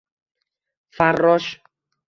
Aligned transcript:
Farrosh 0.97 1.51